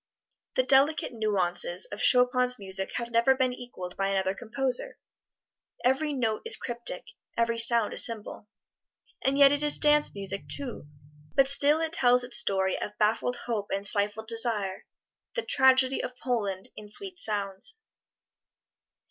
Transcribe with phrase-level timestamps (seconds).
[0.55, 4.97] The delicate nuances of Chopin's music have never been equaled by another composer;
[5.85, 7.05] every note is cryptic,
[7.37, 8.47] every sound a symbol.
[9.21, 10.87] And yet it is dance music, too,
[11.35, 14.87] but still it tells its story of baffled hope and stifled desire
[15.35, 17.77] the tragedy of Poland in sweet sounds.